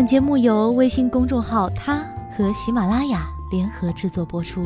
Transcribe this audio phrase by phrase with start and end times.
[0.00, 2.02] 本节目由微信公众号“他”
[2.34, 4.62] 和喜马拉雅联合制作播出。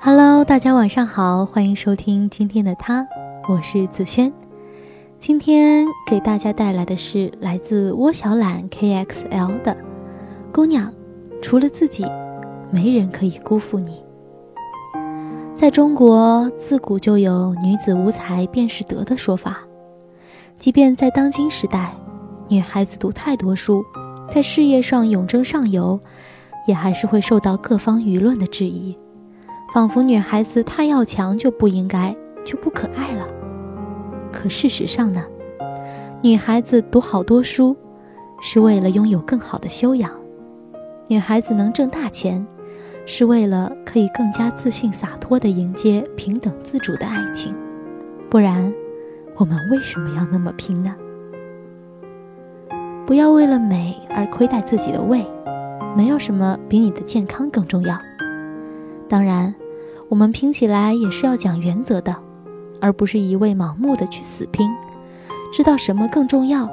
[0.00, 3.04] Hello，大家晚上好，欢迎收听今天的他，
[3.48, 4.32] 我是子轩。
[5.18, 9.76] 今天给大家带来的是来自窝小懒 KXL 的
[10.54, 10.94] “姑娘，
[11.42, 12.06] 除了自己，
[12.70, 14.00] 没人可以辜负你。”
[15.58, 19.58] 在中国，自古就有“女子无才便是德”的说法。
[20.56, 21.92] 即便在当今时代，
[22.46, 23.84] 女孩子读太多书，
[24.30, 25.98] 在事业上勇争上游，
[26.68, 28.96] 也还是会受到各方舆论的质疑，
[29.74, 32.14] 仿佛女孩子太要强就不应该，
[32.44, 33.26] 就不可爱了。
[34.30, 35.24] 可事实上呢，
[36.22, 37.76] 女孩子读好多书，
[38.40, 40.08] 是为了拥有更好的修养；
[41.08, 42.46] 女孩子能挣大钱。
[43.10, 47.54] 是为了可以更加自信洒脱地迎接平等自主的爱情，
[48.28, 48.70] 不然，
[49.36, 50.94] 我们为什么要那么拼呢？
[53.06, 55.24] 不要为了美而亏待自己的胃，
[55.96, 57.98] 没有什么比你的健康更重要。
[59.08, 59.54] 当然，
[60.10, 62.14] 我们拼起来也是要讲原则的，
[62.78, 64.70] 而不是一味盲目的去死拼。
[65.50, 66.68] 知道什么更重要，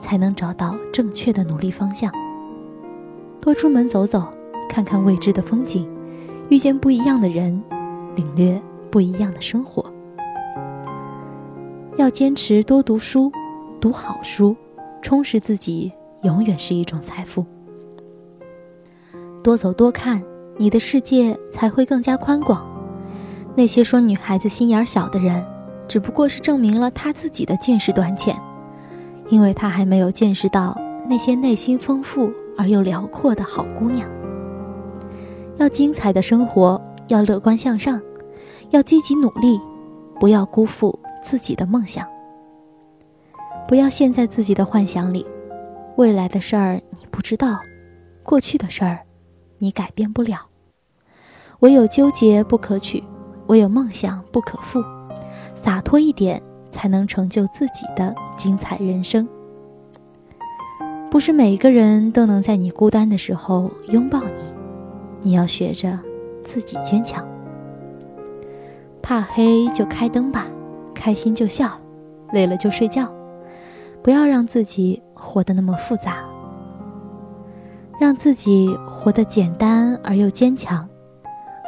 [0.00, 2.12] 才能找到正确的努力方向。
[3.40, 4.33] 多出门走走。
[4.68, 5.88] 看看未知的风景，
[6.48, 7.62] 遇见不一样的人，
[8.16, 9.84] 领略不一样的生活。
[11.96, 13.30] 要坚持多读书，
[13.80, 14.56] 读好书，
[15.00, 15.92] 充实自己，
[16.22, 17.44] 永远是一种财富。
[19.42, 20.22] 多走多看，
[20.56, 22.66] 你的世界才会更加宽广。
[23.54, 25.44] 那些说女孩子心眼小的人，
[25.86, 28.36] 只不过是证明了他自己的见识短浅，
[29.28, 30.76] 因为他还没有见识到
[31.08, 34.08] 那些内心丰富而又辽阔的好姑娘。
[35.56, 38.00] 要精彩的生活，要乐观向上，
[38.70, 39.60] 要积极努力，
[40.18, 42.06] 不要辜负自己的梦想。
[43.66, 45.24] 不要陷在自己的幻想里，
[45.96, 47.58] 未来的事儿你不知道，
[48.22, 49.00] 过去的事儿
[49.58, 50.46] 你改变不了。
[51.60, 53.02] 唯有纠结不可取，
[53.46, 54.82] 唯有梦想不可负。
[55.54, 59.26] 洒脱一点，才能成就自己的精彩人生。
[61.10, 64.53] 不是每一个人都能在你孤单的时候拥抱你。
[65.24, 65.98] 你要学着
[66.44, 67.26] 自己坚强，
[69.00, 70.46] 怕黑就开灯吧，
[70.94, 71.70] 开心就笑，
[72.30, 73.10] 累了就睡觉，
[74.02, 76.18] 不要让自己活得那么复杂，
[77.98, 80.86] 让自己活得简单而又坚强，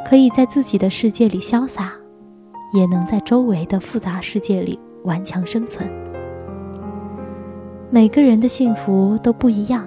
[0.05, 1.93] 可以在自己的世界里潇洒，
[2.73, 5.89] 也能在周围的复杂世界里顽强生存。
[7.89, 9.83] 每个人的幸福都不一样，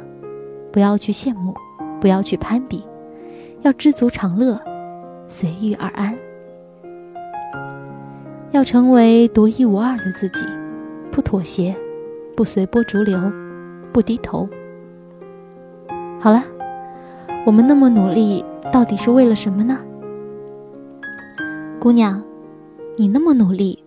[0.73, 1.55] 不要去羡慕，
[2.01, 2.83] 不要去攀比。
[3.63, 4.59] 要知足常乐，
[5.29, 6.17] 随遇而安。
[8.53, 10.41] 要成为独一无二的自己，
[11.11, 11.77] 不妥协，
[12.35, 13.21] 不随波逐流，
[13.93, 14.49] 不低头。
[16.19, 16.43] 好了，
[17.45, 19.79] 我们那么努力，到底是为了什么呢？
[21.79, 22.23] 姑娘，
[22.97, 23.85] 你那么努力，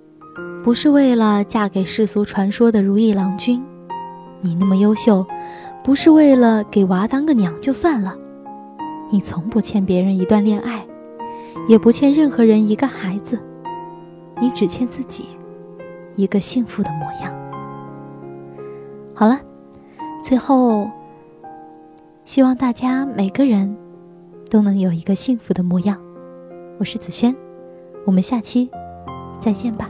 [0.64, 3.60] 不是为了嫁给世俗传说的如意郎君；
[4.42, 5.26] 你那么优秀，
[5.84, 8.16] 不是为了给娃当个娘就算了。
[9.10, 10.86] 你从不欠别人一段恋爱，
[11.68, 13.40] 也不欠任何人一个孩子，
[14.40, 15.26] 你只欠自己
[16.16, 17.34] 一个幸福的模样。
[19.14, 19.40] 好了，
[20.24, 20.90] 最后，
[22.26, 23.78] 希望大家每个人
[24.50, 26.02] 都能有一个幸福的模样。
[26.80, 27.36] 我是子轩，
[28.06, 28.70] 我们下期
[29.40, 29.90] 再见吧。